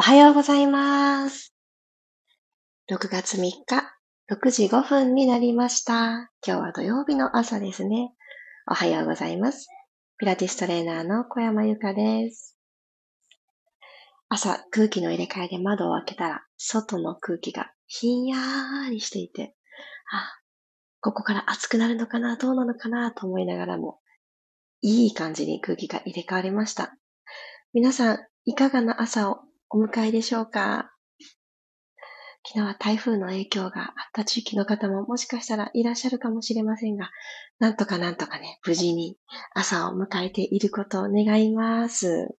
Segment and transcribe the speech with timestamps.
[0.00, 1.52] おはようございます。
[2.90, 3.62] 6月3日、
[4.32, 6.30] 6時5分になりました。
[6.42, 8.14] 今日は土曜日の朝ですね。
[8.66, 9.68] おはようございます。
[10.16, 12.56] ピラティストレーナーの小山由かです。
[14.30, 19.54] 朝、空気の入れ替えで窓を開けたら、外の空気がひんやーりしていて、
[20.10, 20.32] あ、
[21.02, 24.00] ここから暑くなるのかな、どうなのかなと思いながらも、
[24.80, 26.96] いい感じに空気が入れ替わりました。
[27.74, 29.40] 皆さん、いかがな朝を
[29.72, 30.90] お迎えでしょうか？
[32.44, 37.08] 昨日は台風の影響があった地域の方ももしかしたらいらっしゃるかもしれませんが、
[37.60, 39.16] なんとかなんとかね、無事に
[39.54, 42.34] 朝を迎えていることを願います。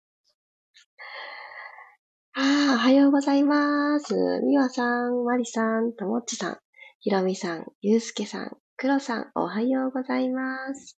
[2.35, 4.41] ああ、おはようございます。
[4.45, 6.59] みわさん、まりさん、ともっちさん、
[6.99, 10.99] ひろみさん、ゆうすけさん、くろさん、おはようございます。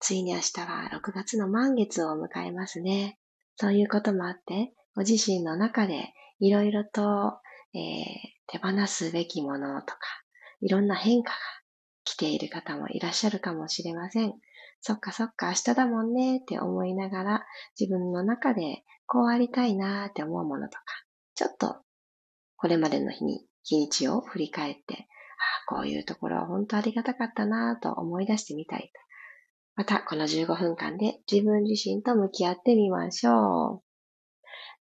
[0.00, 3.18] ついに明日は6月の満月を迎えますね。
[3.54, 7.38] そういうこともあって、ご自身の中でいろいろと、
[7.74, 7.80] えー、
[8.46, 9.98] 手放すべきものとか、
[10.60, 11.36] いろんな変化が
[12.04, 14.34] 来ている方もいらっしゃるかもしれません。
[14.80, 17.46] そっかそっか明日だもんねって思いながら
[17.78, 20.84] 自分の中でこうありたいなって思うものとか、
[21.34, 21.76] ちょっと
[22.56, 24.94] これまでの日に、日にちを振り返って、
[25.68, 28.92] ああ、こういうところは本当ありがたかったなと思い出してみたい。
[29.76, 33.89] またこの15分間で自分自身と向き合ってみましょう。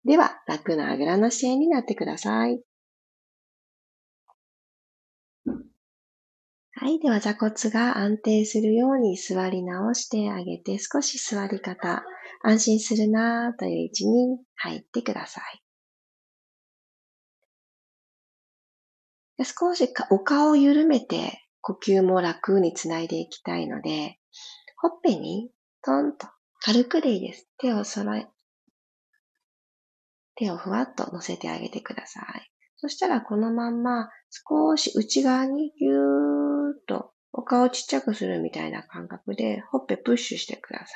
[0.08, 2.60] では、楽なあぐらの姿勢になってください。
[6.72, 6.98] はい。
[6.98, 12.04] では、座骨が安定するように座り直してあげて、少し座り方、
[12.42, 15.42] 安心するなという位置に入ってくださ
[19.38, 19.44] い。
[19.44, 24.18] 少しお顔を緩めて、呼吸も楽につないでいきたいので、
[24.78, 25.50] ほっぺに
[25.82, 26.28] トンと
[26.60, 27.46] 軽くでいいです。
[27.58, 28.26] 手を揃え、
[30.38, 32.50] 手をふわっと乗せてあげてください。
[32.76, 40.88] そしたらこのまんま少し内側にぎゅーっとお顔をちっちゃくするみたいな感覚でほっぺプッシュしてください。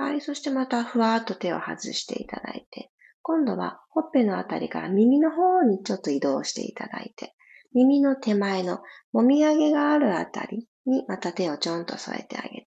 [0.00, 0.20] はい。
[0.20, 2.90] そしてまたふわっと手を外していただいて、
[3.22, 7.34] 今度はほっぺのあたりから耳の方にちょっと移動していただいて、
[7.74, 8.80] 耳の手前の
[9.12, 12.66] もみあげがあるあたりにまた手をちょんと添えてあげて、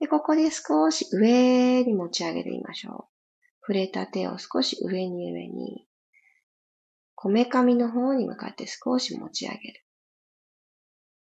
[0.00, 3.19] で、ここで少し上に持ち上げてみましょう。
[3.60, 5.86] 触れた手を少し上に上に、
[7.14, 9.84] こめかみの方に向かって少し持ち上げる。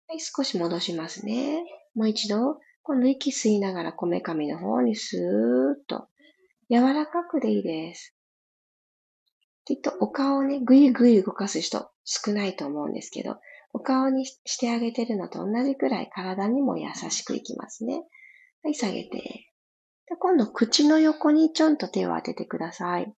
[0.09, 1.65] はい、少し戻しますね。
[1.95, 6.09] もう一度、今度息吸いながらこめかみの方にスーッと
[6.71, 8.15] 柔らかくでいいです。
[9.65, 13.37] きっとお顔をね、ぐいぐい動かす人少ないと思うんですけど、
[13.73, 18.03] お顔にしてあげてるのと同じくらい体にも優しくいきますね。
[18.63, 19.50] はい、下げて。
[20.11, 23.15] で今度、口の横にちょんと手を当ててください。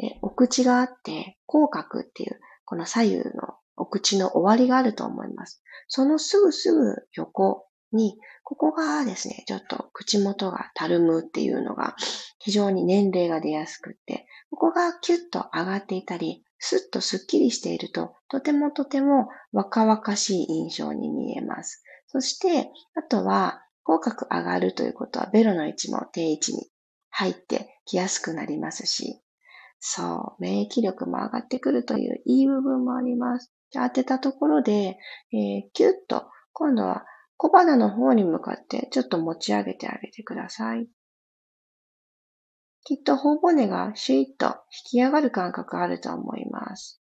[0.00, 5.60] えお口があって、口角っていう、この左右のお口の終わりがあると思います。
[5.88, 11.96] そのすぐすぐ横に、ここがですね、ちょっと口元がたるむっていうのが
[12.38, 21.82] 非常に年齢が出やすくって、ここがキュッと上がっていたり、スッとスッキリしていると、とてもとても若々しい印象に見えます。
[22.06, 26.68] そして、あとは、口角上がるということは、ベロの位置も定位置に
[27.08, 29.22] 入ってきやすくなりますし、
[29.80, 33.50] そう、免疫力も上がってくるといういい部分もあります。
[33.70, 34.98] じゃあ当てたところで、
[35.32, 37.06] えー、キュッと、今度は
[37.38, 40.86] 小鼻の方に向かってちょっと持ち上げてあげてください。
[42.84, 47.00] きっと頬骨がシュイッと引き上がる感覚あると思います。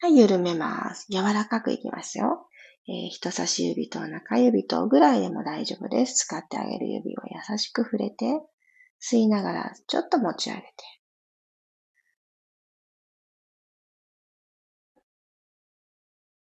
[0.00, 1.06] はい、緩めます。
[1.08, 2.46] 柔らかくいきますよ。
[2.86, 6.26] えー、人差し指と中指とぐらいでも大丈夫です。
[6.26, 8.40] 使ってあげる指を優しく触れて、
[9.00, 10.68] 吸いながらちょっと持ち上げて。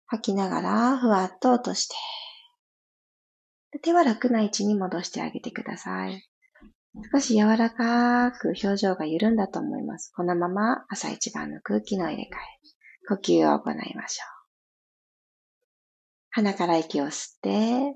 [0.05, 1.95] 吐きながらふわっと落として。
[3.81, 6.27] 手は楽な位置に戻してあげてください。
[7.11, 10.11] 少し柔らかく表情が緩んだと思います。
[10.15, 12.29] このまま朝一番の空気の入れ替え、
[13.07, 14.38] 呼吸を行いましょう。
[16.31, 17.95] 鼻から息を吸って、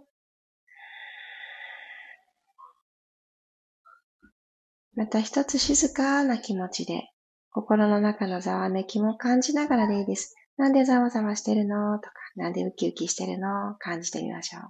[4.96, 7.10] また一つ静かな気持ちで、
[7.52, 10.36] 心の中のざわめきも感じながらでいいです。
[10.58, 11.98] なんでざわざわしてるの？
[12.00, 13.76] とか、なんでウキウキしてるの？
[13.80, 14.62] 感じてみましょう。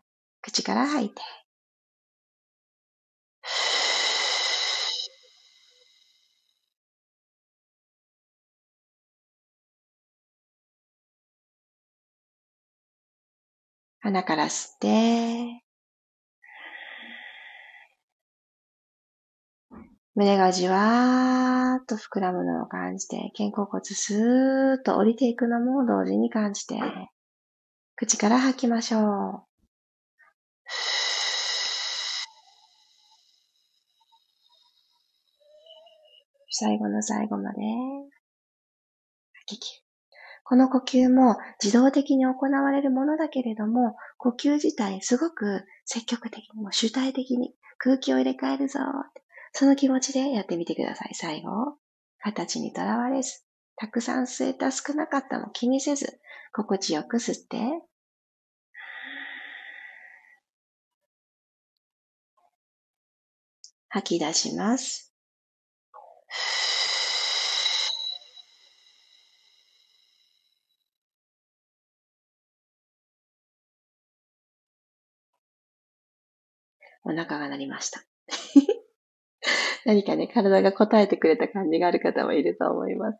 [0.41, 1.21] 口から吐いて。
[14.03, 15.63] 鼻から吸って、
[20.13, 26.75] 胸がじわーっと膨らむのを感じて、肩甲骨スーッと降りていくのも同時に感じて、
[27.95, 29.43] 口から吐きましょう。
[36.49, 37.59] 最後の最後まで
[39.47, 39.82] 吐き切る。
[40.43, 48.79] この呼吸も自動的に行われるものだけれども、呼吸自体すごく積極的にも主体的に空気を入れ替えるぞ
[49.53, 51.11] その気持ちでやってみてください。
[51.13, 51.77] 最後、
[52.19, 53.43] 形にとらわれず、
[53.75, 56.19] たくさん吸えた少なかったも気にせず、
[56.53, 57.59] 心地よく吸って、
[63.89, 65.13] 吐き出します。
[77.03, 78.01] お腹が鳴りました。
[79.85, 83.19] 何かね、体が答えてくれた感じがある方もいると思います。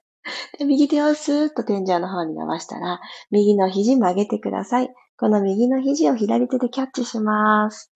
[0.60, 3.02] 右手をスーッと天井の方に伸ばしたら、
[3.32, 4.94] 右の肘曲げてください。
[5.18, 7.94] この右の肘を左手でキャッチします。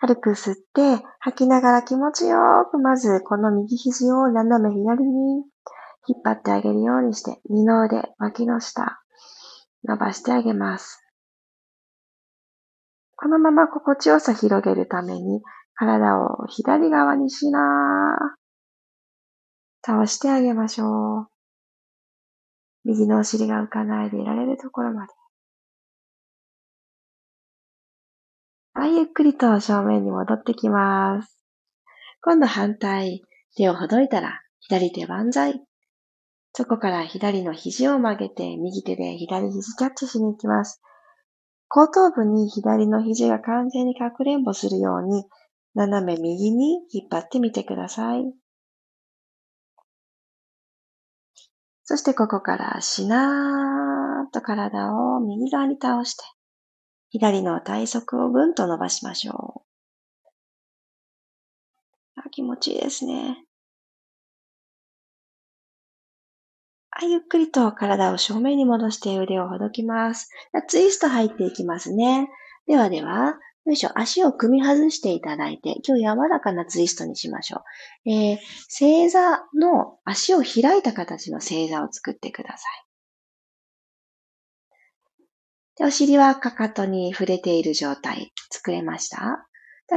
[0.00, 5.44] 軽く吸って、吐きながら気持ちよくまずこの右肘を斜め左に
[6.06, 9.00] 引っ張ってあげるようにして、二の腕、脇の下、
[9.84, 10.99] 伸ばしてあげます。
[13.22, 15.42] このまま心地よさ広げるために、
[15.74, 18.16] 体を左側にしな
[19.84, 21.26] 倒してあげましょう。
[22.84, 25.12] 右のお尻が浮かないでいられるところまで。
[28.72, 31.44] はい、ゆっくりと正面に戻ってきます。
[32.22, 33.22] 今度反対、
[33.54, 35.62] 手をほどいたら、左手万歳。
[36.54, 40.80] そこから左の肘を曲げて、右手で左肘キャッチしに行きます。
[41.70, 45.24] 後頭部に左の肘が完全にかくれんぼするように、
[45.76, 48.24] 斜め右に引っ張ってみてください。
[51.84, 56.24] そしてここからしなーっと体を右側に倒して、
[57.10, 60.30] 左の体側をぐんと伸ばしましょう。
[62.16, 63.44] あ気持ちいいですね。
[67.06, 70.30] ゆっくりと体を正面に戻して腕をほどきます。
[70.68, 72.28] ツイスト入っていきますね。
[72.66, 77.62] ではでは、よいしょ、足を組み外していただいて、今日柔らかなツイストにしましょ
[78.06, 78.10] う。
[78.10, 78.38] えー、
[78.68, 82.90] 正座の足を開いた形の正座を作ってください。
[85.76, 89.46] でお尻はかかとに触れている状態作れました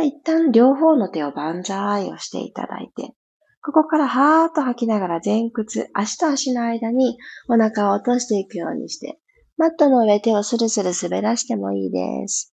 [0.02, 3.14] 一旦両方の手を万歳をしていただいて、
[3.64, 7.18] ここからはーっと吐きながら前屈、足と足の間に
[7.48, 9.20] お腹を落としていくようにして、
[9.56, 12.54] マットの上手をスルスル滑らしてもいいです。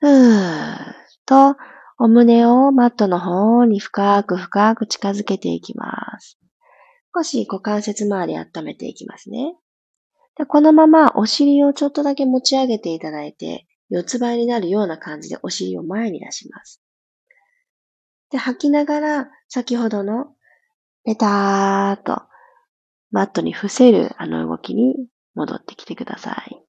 [0.00, 0.94] ふーっ
[1.26, 1.56] と、
[1.98, 6.36] お胸をマットの方に深く深く近づけていきます。
[7.14, 9.54] 少し股関節周り温めていきますね。
[10.36, 16.79] でこのままお尻をちょっとだけ持ち上げていただいて、四つ倍になるような感じでお尻を前に出します。
[18.30, 20.34] で、吐きながら、先ほどの、
[21.04, 22.22] ペターと、
[23.10, 24.94] マットに伏せるあの動きに
[25.34, 26.62] 戻ってきてください。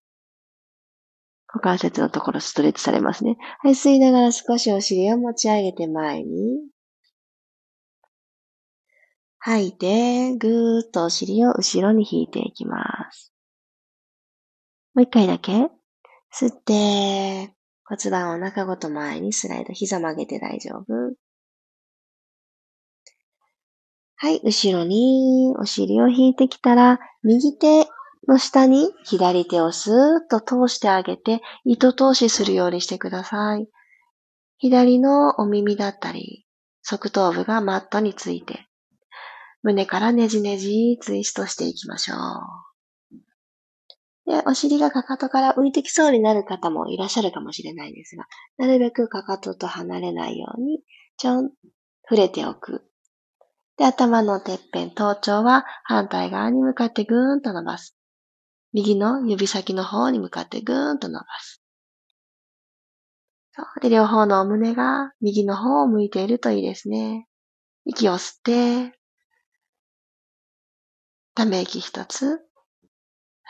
[1.47, 3.37] 股関節のところストレッチされますね。
[3.59, 6.71] はい、吸いながら少しお尻を持ち上げて前に。
[9.37, 13.33] 吐いて、ぐーっとお尻を後ろに引いていきます。
[14.93, 15.69] もう一回だけ。
[16.33, 20.85] 吸って、骨盤を中ごと前にスライド、膝曲げて大丈夫。
[24.23, 27.87] はい、後ろにお尻を引いてきたら、右手
[28.27, 33.67] の下に左手をスーッと通してあげて、糸通しするようにしてください。
[34.59, 36.45] 左のお耳だったり、
[36.83, 38.67] 側頭部がマットについて、
[39.63, 42.15] 胸からねじねじツイストしていきましょ
[44.27, 44.31] う。
[44.31, 48.27] で、お尻がかかとから浮いてきそうになる方もいらっしゃるかもしれないですが、
[48.59, 50.83] なるべくかかとと離れないように、
[51.17, 51.49] ちょん、
[52.03, 52.85] 触れておく。
[53.81, 57.97] で、頭のてっぺん、頭頂は反対側に向かってぐーんと伸ばす。
[58.73, 61.63] 右の指先の方に向かってぐーんと伸ばす。
[63.81, 67.25] で、両方のお胸が右の方を向いているといいですね。
[67.85, 68.99] 息を吸って、
[71.33, 72.39] ため息一つ。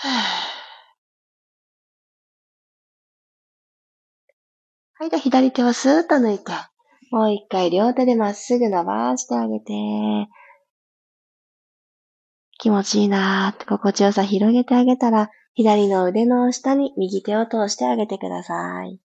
[4.94, 6.54] はい、で、左手をスーッと抜いて、
[7.12, 9.74] もう一回両手でまっすぐ伸ばしてあげて、
[12.58, 19.02] 気持ちいいなーって心地よさ広げてあげたら、左の腕の下に右手を通してあげてください。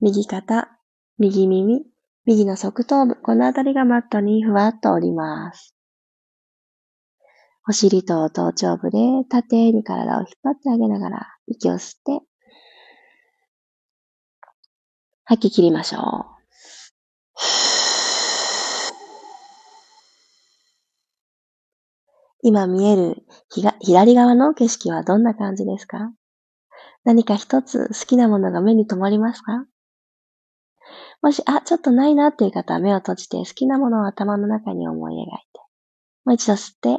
[0.00, 0.70] 右肩、
[1.18, 1.84] 右耳、
[2.24, 5.76] 右の側頭部、このあたりがマットにふわっと降ります。
[7.68, 8.98] お尻と頭頂部で
[9.28, 12.24] 縦に体を引っ張ってあげながら息を吸って、
[15.24, 16.32] 吐き切りましょう。
[22.44, 23.22] 今見える
[23.80, 26.12] 左側の景色はどんな感じですか？
[27.04, 29.64] 何か一つ好きなものが目に留まりますか？
[31.22, 35.28] もし、あ、ちょっとないなっていう方は目を閉じて好きなものを頭の中に思い描いて、
[36.24, 36.98] もう一度吸って、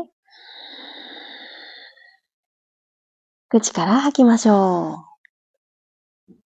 [3.49, 5.05] 口から吐きましょ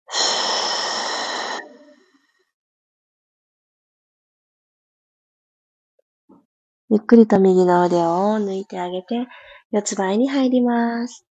[0.10, 0.43] う。
[6.94, 9.26] ゆっくりと右の腕を抜いてあげて、
[9.72, 11.26] 四つ倍に入ります。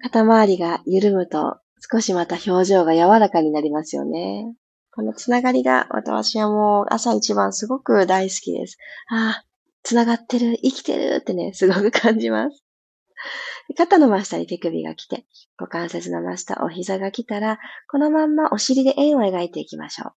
[0.00, 1.58] 肩周りが緩むと
[1.92, 4.54] 少しまた表情が柔らかになりますよね。
[4.94, 8.78] このつながりが私はもう朝一番すごく大好きです。
[9.10, 9.44] ああ、
[9.82, 12.64] つながってる、生きてるってね、すごく感じます。
[13.76, 15.26] 肩の真下に手首が来て、
[15.58, 17.58] 股関節の真下、お膝が来たら、
[17.90, 20.12] このまんまお尻で円を描いていきましょう。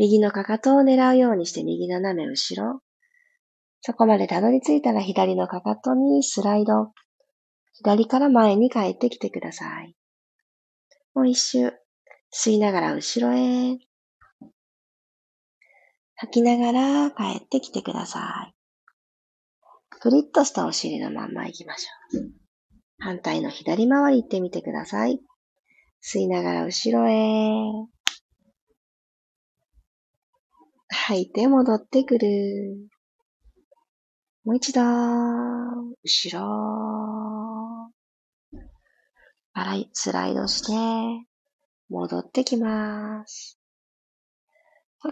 [0.00, 2.80] 右のかかとを狙うようにして右斜め後ろ。
[3.82, 6.92] そこまでたどり着いたら左のかかとにスライド。
[7.74, 9.94] 左から前に帰ってきてください。
[11.12, 11.74] もう一周。
[12.32, 13.76] 吸いながら後ろへ。
[16.14, 18.54] 吐きながら帰ってきてください。
[20.00, 22.30] プリッとしたお尻のまんま行きましょう。
[23.00, 25.20] 反対の左回り行ってみてください。
[26.02, 27.99] 吸いながら後ろへ。
[30.92, 32.88] 吐いて戻ってくる。
[34.44, 37.92] もう一度、後ろ。
[39.52, 41.26] 洗いスライドして、
[41.88, 43.58] 戻ってきます。
[45.04, 45.10] OK。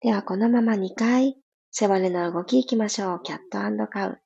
[0.00, 1.36] では、このまま2回、
[1.70, 3.22] 背骨の動きいきましょう。
[3.22, 4.20] キャットカウ。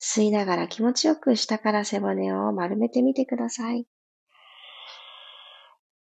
[0.00, 3.86] 吸いながら気持ちよく下から背骨を丸めてみてください。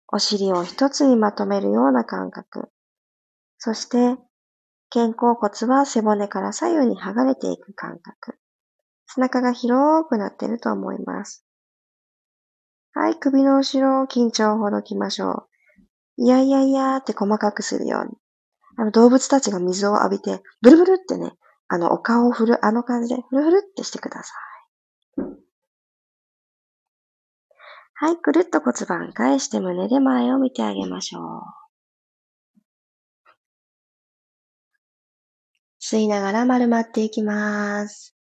[0.09, 2.71] お尻を一つにまとめるような感覚。
[3.65, 4.17] そして、
[4.91, 8.37] 肩甲骨は背骨から左右に剥がれていく感覚。
[9.07, 11.47] 背中が広くなっていると思います。
[12.93, 15.47] はい、首の後ろを、緊張をほどきましょ
[16.19, 16.25] う。
[16.25, 18.17] いやいやいやーって細かくするように。
[18.79, 21.35] あの動物たちが水を浴びて、ブルブルってね、
[21.69, 24.33] あのお顔を振る、あの感じで、フルフルってしてくださ
[25.19, 25.23] い。
[27.95, 31.62] はい、くるっと骨盤返して胸で前を見てあげましょう。
[35.83, 38.15] 吸いながら丸まっていきます。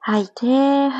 [0.00, 0.90] 吐いて、骨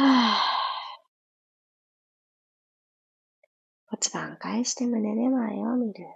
[4.10, 6.06] 盤返して胸で前を見る。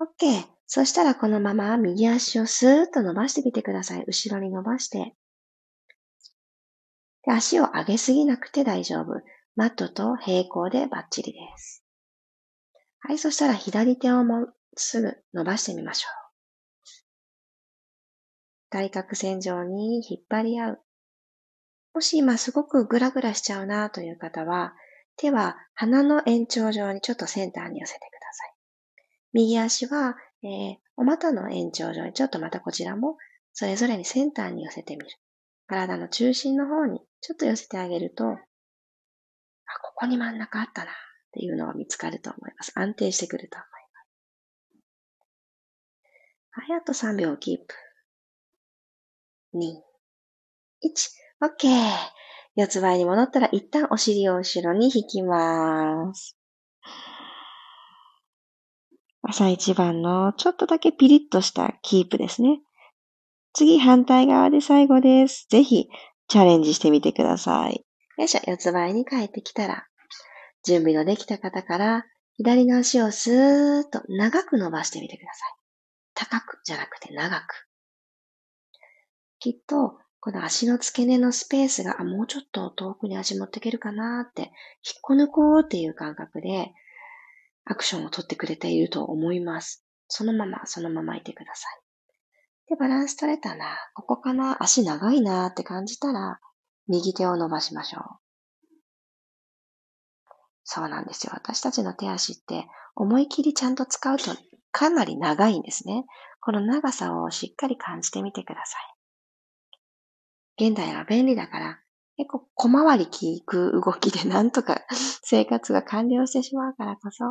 [0.00, 0.48] OK。
[0.66, 4.04] そしたらこのまま右足をスーッと伸ばしてみてください。
[4.06, 5.14] 後ろに伸ばして。
[7.24, 9.20] で足を上げすぎなくて大丈夫。
[9.56, 11.84] マットと平行でバッチリです。
[13.00, 13.18] はい。
[13.18, 16.20] そしたら左手をもすぐ伸ばしてみましょう。
[18.70, 20.80] 対角線上に引っ張り合う。
[21.92, 24.74] もし今すごくグラグラしちゃうなという方は、
[25.16, 28.54] 手は鼻の延長上にちょっとセンターに寄せてください。
[29.32, 33.18] 右足は、えー、お股の延長上にちょっとまたこちらも
[33.52, 35.10] それぞれにセンターに寄せてみる。
[35.66, 38.36] 体の中心の方にちょっと寄せてあげると、あ、
[39.82, 40.94] ここに真ん中あったなっ
[41.32, 42.72] ていうのが見つかると思います。
[42.74, 43.70] 安定してくると思いま
[46.64, 46.70] す。
[46.70, 47.64] はい、あと3秒キープ。
[49.54, 49.82] 2、
[50.84, 51.10] 1、
[51.42, 51.68] OK。
[52.56, 56.36] 四つ倍に戻ったら一旦お尻を後ろに引きます。
[59.22, 62.60] 朝一番のちょっとだけピリッとしたキープですね。
[63.52, 65.46] 次反対側で最後です。
[65.50, 65.88] ぜひ
[66.30, 67.84] チャレンジしてみてください。
[68.16, 69.88] よいしょ、四つ倍に帰ってきたら、
[70.64, 72.06] 準備のできた方から
[72.36, 75.52] 左の足をスーッと長く伸ばしてみてください。
[76.14, 77.66] 高くじゃなくて長く。
[79.40, 84.52] きっと、この足の付け根のスペースが、あ、もうちょっと遠くに足持っていけるかなって、引っ
[85.02, 86.72] こ抜こうっていう感覚で、
[87.64, 89.84] アクションを取ってくれていると思います。
[90.06, 91.89] そのまま、そのままいてください。
[92.70, 96.38] で、バランス取れたな、ここかな、足長いなって感じたら、
[96.86, 98.02] 右手を伸ばしましょう。
[100.62, 101.32] そうなんですよ。
[101.34, 104.30] 私たちの手足って思い切りちゃんと使うと
[104.70, 106.04] かなり長いんですね。
[106.40, 108.78] この長さをしっかり感じてみてくださ
[110.62, 110.68] い。
[110.68, 111.80] 現代は便利だから、
[112.18, 113.10] 結構小回り効
[113.44, 114.82] く動きでなんとか
[115.24, 117.24] 生活が完了してしまうからこそ、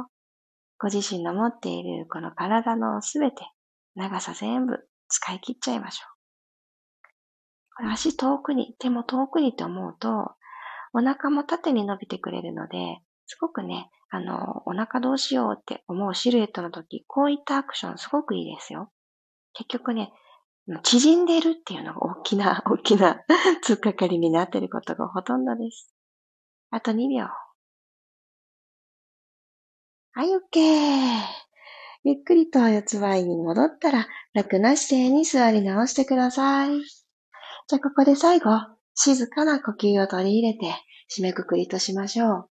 [0.80, 3.38] ご自身の持っているこの体のすべて、
[3.96, 6.10] 長さ全部使い切っちゃいましょう。
[7.92, 10.32] 足遠くに、手も遠くにって思うと、
[10.94, 18.92] お腹も縦に伸びてくれるので、すごくね、あの、お腹どうしようって思うシルエットの時、こういったアクションすごくいいですよ。
[19.54, 20.12] 結局ね、
[20.84, 23.24] 縮んでるっていうのが大きな、 大きな
[23.66, 25.94] 突っかかりになってることがほとんどです。
[26.72, 27.28] あと2秒。
[30.12, 31.49] はい、OK。
[32.04, 36.80] ゆっくりと四つ倍に戻ったら、楽な姿勢に座り直してください。
[36.80, 38.52] じゃあ、ここで最後、
[38.96, 40.74] 静かな呼吸を取り入れて、
[41.16, 42.50] 締めくくりとしましょう。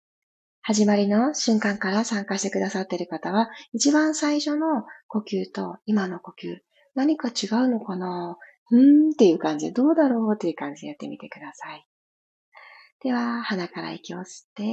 [0.62, 6.58] 始まりの瞬間から参加してくださっている方は、一番最初の呼吸と今の呼吸、
[6.94, 8.36] 何か違うのかな？
[8.72, 10.34] うーんっていう感じで、どうだろう？
[10.34, 11.86] っていう感じでやってみてください。
[13.04, 14.24] では、鼻から息を吸っ
[14.56, 14.64] て、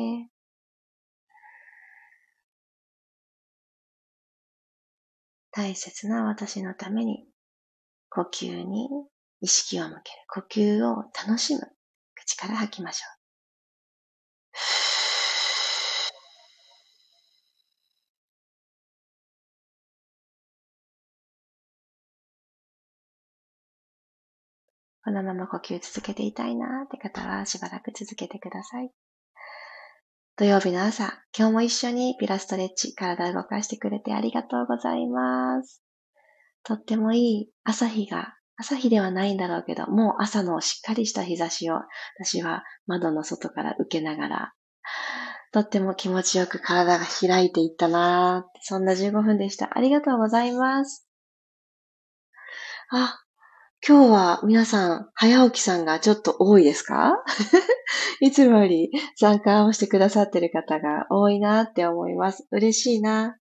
[5.56, 7.28] 大切な私のために
[8.10, 8.90] 呼吸に
[9.40, 10.18] 意識を向ける。
[10.28, 11.62] 呼吸を楽しむ。
[12.16, 13.24] 口から吐きましょう。
[25.06, 28.92] このまま呼吸続けていたいなーって方はしばらく続けてください。
[30.36, 35.84] 土曜日の朝、今日も一緒にピラストレッチ、体を動かしてくれてありがとうございます。
[36.64, 41.76] とってもいい朝日が、朝日ではないんだろうけど、もう朝のしっかりした日差しを
[42.18, 44.54] 私は窓の外から受けながら、
[45.52, 49.70] とっても気持ちよく体が開いていったなーそんな15分でした。
[49.78, 51.08] ありがとうございます。
[52.90, 53.23] あ、
[53.86, 57.18] 今日は皆さん、早起きさんがちょっと多いですか？
[58.22, 62.48] いつもより参加をしてくださってる方が多いなって思います。
[62.52, 63.38] 嬉しいな。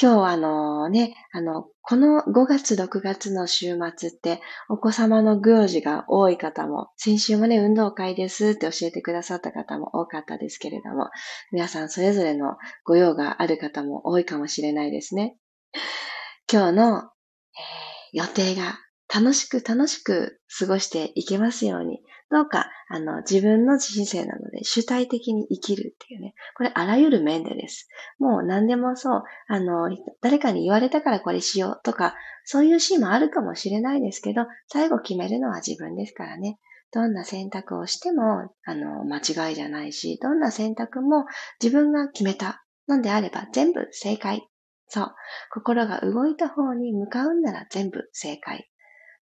[0.00, 11.10] 今日はあのね、あの、この5月6月の週末ってお子様の行事が多い方も、先週もね、運動会ですって教えてくださった方も多かったですけれども、
[11.52, 12.56] 皆さんそれぞれの
[12.86, 15.36] ご用がある方も多いかもしれないですね。
[16.50, 17.02] 今日の、えー、
[18.14, 18.78] 予定が
[19.12, 26.34] 楽しく楽しく過ごしていけますように、どうか、あの、自分の人生なので主体的に生きるっていうね。
[26.56, 27.88] これあらゆる面でです。
[28.20, 29.90] もう何でもそう、あの、
[30.22, 36.58] 誰かに言われたからこれしようとか、そういうシーンもあるかもしれないですけど、最後決めるのは自分ですからね。
[36.92, 41.24] どんな選択をしても、あの、間違いじゃないし、どんな選択も
[41.60, 44.48] 自分が決めたのであれば全部正解。
[44.88, 45.14] そう。
[45.52, 48.70] 心が動いた方に向かうんなら全部正解。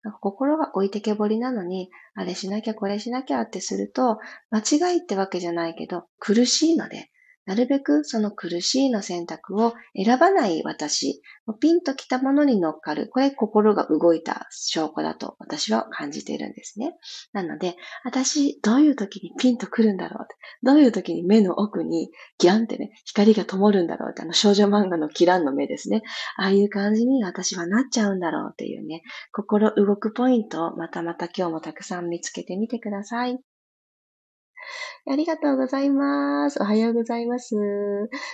[0.07, 7.11] なんか心が置いてけぼりなのに、あれしなきゃこれしなきゃってすると、間違いってわけじゃないけど、苦しいので、
[7.47, 11.23] なるべくその苦しいの選択を選ばない私、
[11.61, 13.09] ピンときたものに乗っかる。
[13.09, 16.97] これ心が動いた証拠だと私は感じているんですね。
[17.33, 20.27] なので、私、どういう時にピンとくるんだろう。
[20.65, 24.23] どういう時に目の奥にギャンってね、光が灯るんだろうって。
[24.23, 26.03] あの少女漫画のキランの目ですね。
[26.37, 33.39] ああいう感じに私はなっちゃうんだろうっていうね、心動くポイントをまたまた今日もたくさん見つけてみてください。
[35.11, 36.61] ありがとうございます。
[36.61, 37.55] おはようございます。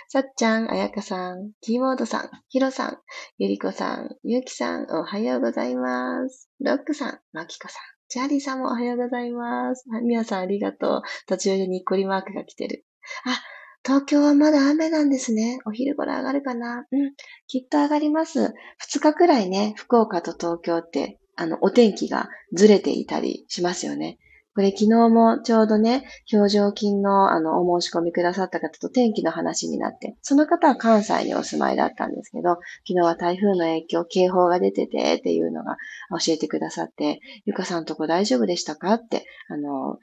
[0.09, 2.99] さっちゃん、あやかさん、キーボードさん、ひろさん、
[3.39, 6.51] ゆりこさん、ゆうきさん、おはようございます。
[6.61, 9.85] ロックさん、まきこさん、チャーリーさんもおはようございます。
[10.05, 11.03] みやさんありがとう。
[11.27, 12.85] 途中でにっこりマークが来てる。
[13.25, 13.41] あ、
[13.85, 15.59] 東京はまだ雨なんですね。
[15.67, 17.15] お昼頃上がるかなうん、
[17.47, 18.55] きっと上がります。
[18.79, 24.19] 二日くらいね、福岡と東京って、あの、お天気がずれていたりしますよね。
[24.55, 35.77] これ昨日もちょうどね、表情筋のあの、お申し込みくださった方と天気の話になって、その方は関西にお住まいだったんですけど、昨日は台風の影響、警報が出ててっていうのが
[36.25, 39.99] 教えてくださって、ゆかさんとこ大丈夫でしたかって、あの、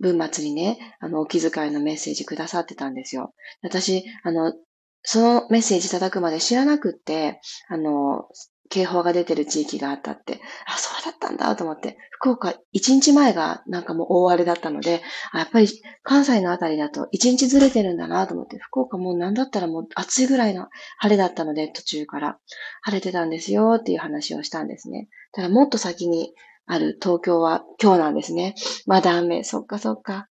[0.00, 3.34] 文末にね、あの、お気遣いのメッセージくださってたんですよ。
[3.62, 4.54] 私、あの、
[5.02, 8.28] そのメッセージいただくまで知らなくって、あの、
[8.70, 15.02] 警報が出てる地域があったって、あ、そうだったんだと思って、福岡1日前がなんかもう大荒れだったので、
[15.32, 15.68] あやっぱり
[16.02, 22.38] 関西のあたりだと1日ずれてるんだなと思って、福岡もうなんだったらもう暑いぐらいの晴れだったので、途中から
[22.82, 25.08] 晴れてたんですよっていう話をしたんですね。
[25.32, 26.34] ただもっと先に
[26.66, 28.54] ある東京は今日なんですね。
[28.86, 29.44] まだ雨。
[29.44, 30.28] そっかそっか。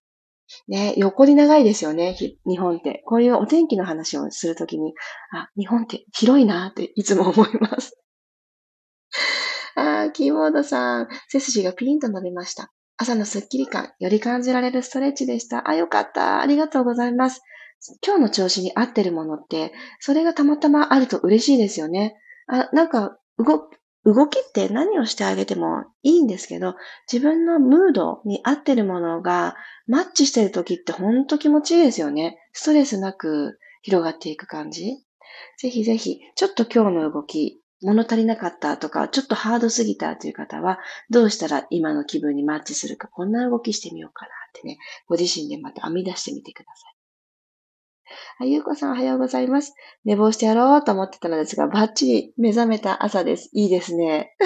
[0.69, 2.17] ね、横に長いですよね、
[2.47, 3.03] 日本って。
[3.07, 4.93] こういうお天気の話をするときに、
[5.33, 8.02] あ、日本って広いなっていつも思います。
[9.75, 12.71] あー、キーボードさん、背筋がピンと伸びました。
[12.97, 15.69] 朝のスッキリ感、より感じられるストレッチでした。
[15.69, 16.41] あ、よかった。
[16.41, 17.43] ありがとうございます。
[18.07, 22.17] 今日の調子に合ってるものって、それがたまたまあると嬉しいですよね。
[22.47, 23.71] あ、なんか、動、
[24.05, 26.75] 動きって何をしてあげてもいいんですけど、
[27.11, 29.57] 自分のムードに合ってるものが
[29.87, 32.39] マッチしてる時ってほんと気持ちいいですよね。
[32.53, 35.05] ストレスなく広がっていく感じ。
[35.59, 40.79] ぜひぜひ、ちょっと今日の動き、物足りなかったとか、ちょっとハードすぎたという方は、
[41.11, 46.93] どうしたら今の気分にマッチするか、こんな動きしてみようかなってね、ご自身でまた編み出してみてください。
[48.41, 49.75] あ、ゆうこさんおはようございます。
[50.05, 53.51] 寝坊してやろうと思ってたのですが、バッチリ目覚めた朝です。
[53.53, 54.37] いいですね。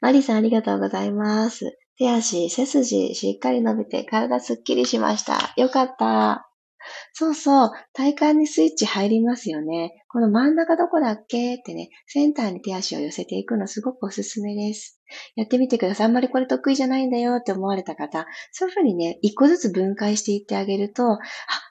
[0.00, 1.78] マリさんありがとうございます。
[1.98, 5.52] 手足、背筋、しっかり伸びて体すっきりしました。
[5.56, 6.49] よかった。
[7.12, 10.02] そうそう、体幹にスイッチ入りますよね。
[10.08, 15.00] この真ん中どこだっけってね、センターに手足を寄せていくのすごくおすすめです。
[15.34, 16.06] やってみてください。
[16.06, 21.18] あんまりこれ得意じゃないんだよって思われた方、そういうふうにね、一個ずつ分解していってあげると、あ、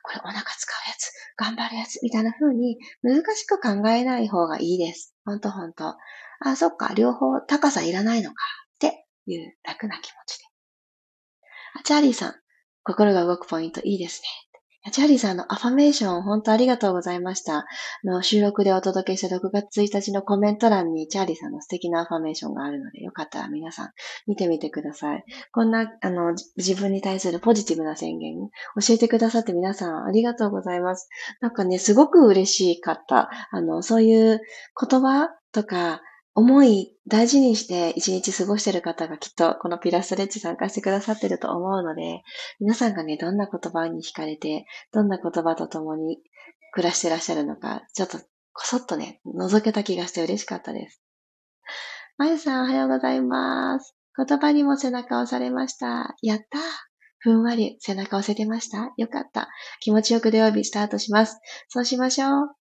[0.04, 5.16] これお腹使うやつ、頑張るやつ、みたいな風に難しく考えない方がいいです。
[5.26, 5.96] ほんとほんと。
[6.42, 8.36] あ、そっか、両方高さいらないのか
[8.76, 10.46] っていう楽な気持ちで。
[11.80, 12.36] あ、チャーリーさん、
[12.84, 14.49] 心が動くポイントいいですね。
[14.92, 17.66] チャーリーさんのアファメーション、本当ありがとうございました。
[18.06, 23.92] の、収録でお届けした6月1日のコメント欄にチャーリーさんの素敵なアファメーションがあるので、よかったら皆さん
[24.26, 25.26] 見てみてください。
[25.52, 31.10] こんな、あの、自分に対するポジティブな宣言、教えてくださって皆さんありがとうございます。
[31.42, 33.30] なんかね、すごく嬉しかった。
[33.52, 34.40] あの、そういう
[34.90, 36.02] 言葉とか、
[36.40, 42.22] 思い、大事にして一日過ごしてる方がきっとこのピラストレッチ参加してくださってると思うので、
[42.62, 46.20] 皆さんがね、どんな言葉に惹かれて、どんな言葉と共に
[46.72, 48.20] 暮らしてらっしゃるのか、ちょっと
[48.54, 51.02] こそっとね、覗けた気がして嬉しかったです。
[52.18, 53.98] まゆさんおはようございます。
[54.16, 56.16] 言葉にも背中を押されました。
[56.22, 56.60] やった
[57.18, 59.50] ふんわり背中を押せてましたよかった。
[59.82, 61.38] 気持ちよく土曜日スタートします。
[61.68, 62.59] そうしましょう。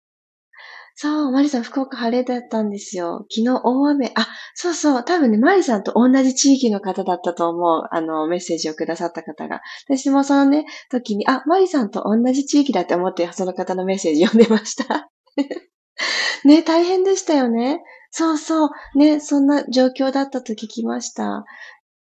[0.95, 3.25] そう、マリさん、福岡晴れだったんですよ。
[3.31, 7.87] 昨日大雨、あ、そうそう、多分ね、マリさんと同じ地域の方だったと思う。
[7.91, 9.61] あの、メッセージをくださった方が。
[9.87, 15.09] 私もそのね、時に、あ、マリさんと同じ地域だって思って、その方のメッセージ読んでました。
[16.45, 17.81] ね、大変でしたよね。
[18.11, 21.45] そうそう、ね、そんな状況だったと聞きました。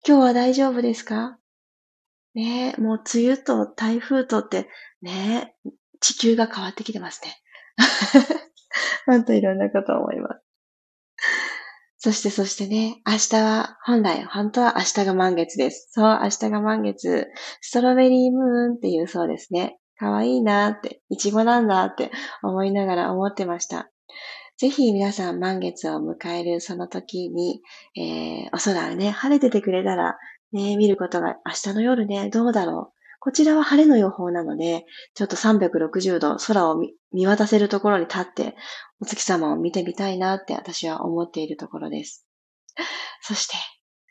[0.07, 1.37] 今日は大丈夫ですか？
[2.35, 4.67] ねもう梅雨と台風とって、
[5.01, 5.55] ね
[6.01, 7.35] 地球が変わってきてますね。
[9.05, 10.41] ほんといろんなこと思います。
[11.97, 15.87] そしてそしてね、明日は、本来、本当は明日が満月です。
[15.91, 17.27] そう、明日が満月。
[17.61, 19.79] ストロベリームーンっていうそうですね。
[19.97, 22.11] かわいいなって、いちごなんだって
[22.43, 23.89] 思いながら思ってました。
[24.57, 27.61] ぜひ皆さん満月を迎えるその時に、
[27.97, 30.17] えー、お空ね、晴れててくれたら、
[30.51, 32.94] ね、見ることが明日の夜ね、どうだろう。
[33.25, 34.85] こちらは晴れの予報なので、
[35.15, 36.79] ちょっと360度空を
[37.11, 38.55] 見渡せるところに立って、
[39.01, 42.27] お月様を見てみたいなって私は思っているところです。
[43.23, 43.55] そして、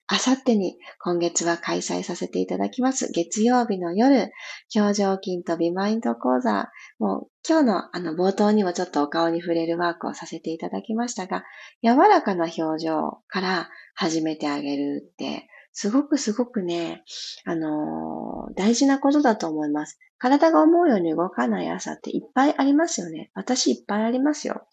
[0.09, 3.13] あさってに今月は開催させていただきます。
[3.13, 4.33] 月曜日の夜、
[4.75, 6.73] 表情筋とビマインド講座。
[6.99, 11.45] もう今日のあの冒頭にもちょっとお顔に触れるワークをさせていただきましたが、
[11.85, 17.05] 柔らかな表情から始めてあげるってすごくすごくね、
[17.45, 19.99] あのー、大事なことだと思います。
[20.19, 23.33] 体が思うように動かない朝っていっぱいありますよね。
[23.35, 24.67] 私いっぱいありますよ。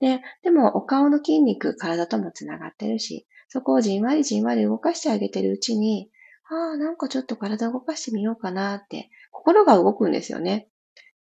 [0.00, 6.08] で、でもお顔の筋肉、体ともつながってるし、そこをじんわりじんわり動かしてあげてるうちに、
[6.48, 10.68] ああ、なんかちょっと体動かしてみようかなって、心が動くんですよね。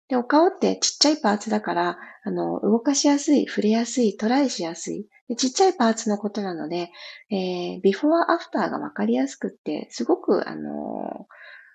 [0.09, 5.07] で、お顔ってちっちゃいパーツだから、あの、動かしやすい、触れやすい、トライしやすい。
[5.37, 6.91] ちっちゃいパーツのことなので、
[7.29, 11.25] えー、ビフォーアフターがわかりやすくって、すごく、あのー、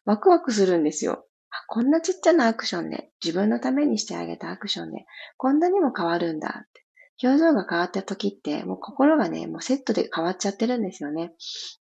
[0.04, 1.26] ワクワクするんですよ。
[1.66, 5.06] こんなちっちゃなアクションで、自分のためにしてあげたアクションで、
[5.36, 6.84] こんなにも変わるんだって。
[7.20, 11.32] 表情が変わった時って、もう心がね、もうセットで変わっちゃってるんですよね。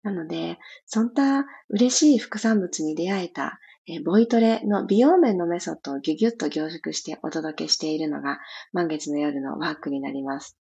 [0.01, 8.39] なので、そんな嬉しい副産物に出会えた、えボイトレの美容面のメソッドをギュギュッと凝縮してお届けしているのが、
[8.73, 10.57] 満月の夜のワークになります。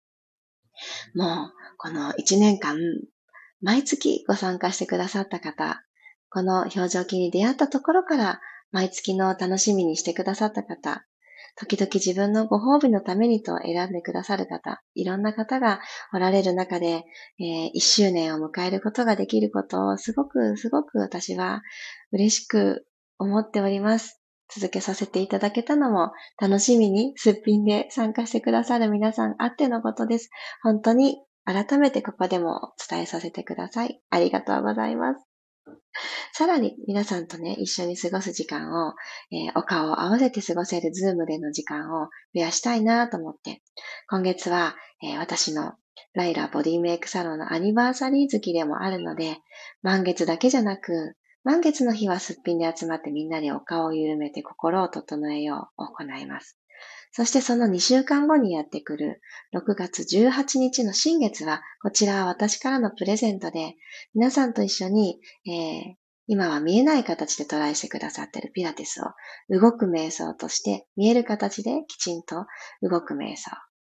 [1.16, 2.78] もう、この1年間、
[3.62, 5.84] 毎月ご参加してくださった方、
[6.30, 8.42] この表情筋に出会ったところから、
[8.72, 11.06] 毎月の楽しみにしてくださった方、
[11.56, 15.82] 時々自分のご褒美のためにと選んでくださる方、いろんな方が
[16.14, 17.04] おられる中で、
[17.40, 21.62] えー、1周年を迎えることができることをすごくすごく私は
[22.12, 22.86] 嬉しく
[23.18, 24.21] 思っております。
[24.54, 30.30] 続けさせていただけたのも、楽しみにすっぴんで参加してくださる皆さんあってのことです。
[30.62, 34.02] 本当に改めてここでも伝えさせてください。
[34.10, 35.26] ありがとうございます。
[36.34, 38.94] さらに皆さんとね、一緒に過ごす時間を、
[39.32, 43.62] えー、お顔を合わせて過ごせるズームでの時間を増やしたいなと思って、
[44.10, 45.74] 今月は、えー、私の
[46.14, 49.38] ライラボディメイクサロンのアニバーサリー月でもあるので、
[49.82, 56.58] 満月だけじゃなく、満月の日はすっぴんで集まってみんなでお顔を緩めて心を整えようを行います。
[57.14, 59.22] そしてその2週間後にやってくる
[59.54, 63.76] 6月18日の新月は、こちらは私からのプレゼントで、
[64.14, 65.96] 皆さんと一緒に、えー、
[66.28, 69.08] 今は見えない形でトライしてくださっているピラティスを
[69.50, 72.46] 動く瞑想として見える形できちんと
[72.82, 73.52] 動く瞑想。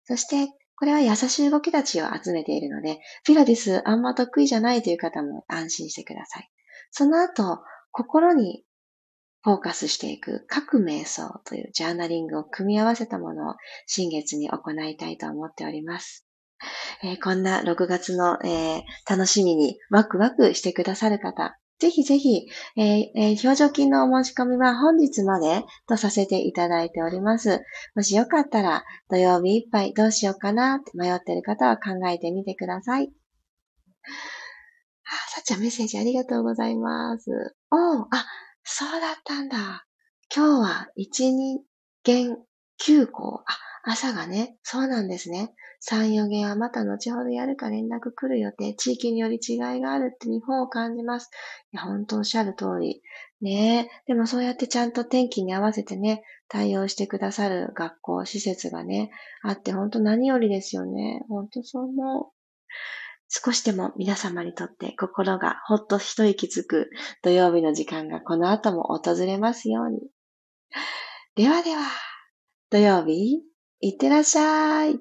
[0.06, 6.50] そしてこれは優しい動きたちを集めているので、ピラティスあんま得意じゃないという方も安心してください。
[6.96, 7.60] その後、
[7.92, 8.64] 心に
[9.42, 13.56] フォーカスしていく各瞑想というジャーナリングを組み合わせたものを
[13.88, 16.28] 新月に行いたいと思っております。
[17.04, 27.64] えー、こんな6月の、えー、楽しみにワクワクしてくださる方、ぜひぜひ、えーえー、表情筋のお申し込みは本日までとさせていただいております。
[27.96, 33.12] もしよかったら土曜日いっぱいどうしようかなって迷っている方は考えてみてください。
[35.14, 37.30] あ、さっちゃんメッセージありがとうございます。
[37.72, 38.26] おうあ、
[38.64, 39.86] そうだったんだ。
[40.36, 41.60] 今日は1、2
[42.04, 42.38] 限
[42.80, 43.44] 9校。
[43.46, 45.54] あ、朝がね、そうなんですね。
[45.82, 48.74] 3、4限はまた後ほどやるか連絡来る予定。
[48.74, 51.30] 地域により違いがあるって日本を感じます。
[51.74, 53.02] いや、本当おっしゃる通り。
[53.42, 54.04] ねえ。
[54.08, 59.12] でもそうやってちゃんと天気に合わせてね、対応してくださる学校、施設がね、
[59.44, 61.26] あって本当何よりですよね。
[61.28, 62.33] 本当そう思う。
[63.36, 66.92] 少しでも皆様にとって心がほっと一息つく
[67.24, 70.02] 土曜日の時間がこの後も訪れますように。
[71.36, 71.82] ではでは、
[72.70, 73.42] 土曜日、
[73.80, 75.00] いってらっしゃい。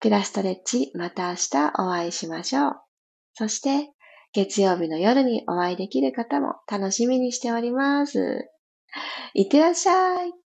[0.00, 2.74] ピラストレッチ、また明日お会いしましょう。
[3.34, 3.92] そして、
[4.32, 8.50] 月曜日の夜にお会いできる方も楽しみにしております。
[9.34, 10.43] いってらっしゃい。